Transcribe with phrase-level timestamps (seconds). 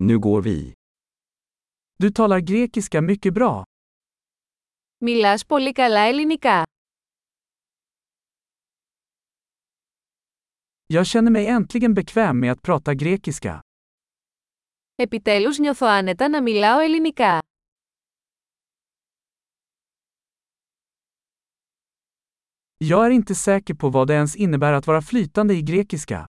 [0.00, 0.74] Nu går vi.
[1.98, 3.64] Du talar grekiska mycket bra.
[5.00, 6.64] Μιλάς πολύ καλά ελληνικά.
[10.86, 13.60] Jag känner mig äntligen bekväm med att prata grekiska.
[14.96, 17.40] Επιτέλους νιώθω άνετα να μιλάω ελληνικά.
[22.78, 26.26] Jag är inte säker på vad det ens innebär att vara flytande i grekiska.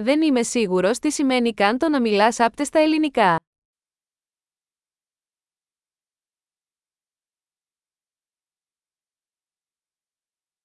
[0.00, 3.36] Δεν είμαι σίγουρος τι σημαίνει καν το να μιλάς άπτεστα ελληνικά.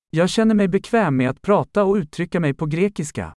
[0.10, 3.32] Jag känner mig bekväm med att prata och uttrycka mig på grekiska.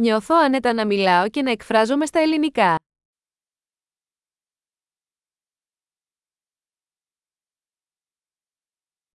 [0.00, 2.76] Νιώθω άνετα να μιλάω και να εκφράζομαι στα ελληνικά.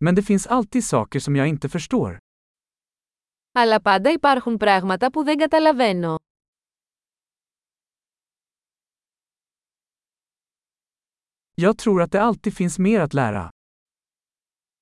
[0.04, 2.18] Men det finns alltid saker som jag inte förstår.
[3.59, 6.15] Αλλά πάντα υπάρχουν πράγματα που δεν καταλαβαίνω.
[11.57, 13.49] Jag tror att det alltid finns mer att lära.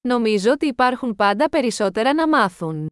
[0.02, 2.88] Νομίζω ότι υπάρχουν πάντα περισσότερα να μάθουν.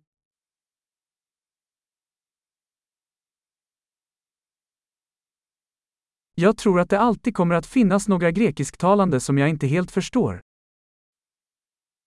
[6.33, 10.41] Jag tror att det alltid kommer att finnas några grekisktalande som jag inte helt förstår.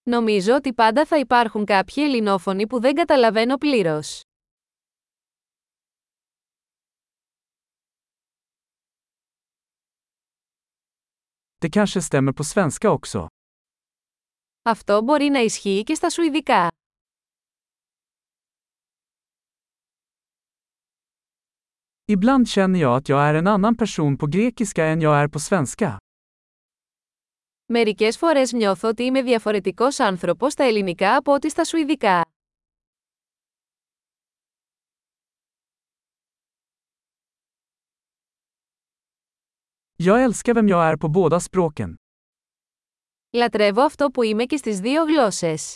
[0.09, 4.21] Νομίζω ότι πάντα θα υπάρχουν κάποιοι ελληνόφωνοι που δεν καταλαβαίνω πλήρως.
[11.61, 13.27] Det kanske stämmer på svenska också.
[14.61, 16.67] Αυτό μπορεί να ισχύει και στα σουηδικά.
[22.05, 25.39] Ibland känner jag att jag är en annan person på grekiska än jag är på
[25.39, 25.97] svenska.
[27.71, 32.25] Μερικές φορές νιώθω ότι είμαι διαφορετικός άνθρωπος στα ελληνικά από ό,τι στα σουηδικά.
[39.95, 41.95] Jag älskar vem jag är på båda språken.
[43.33, 45.75] Λατρεύω αυτό που είμαι και στις δύο γλώσσες.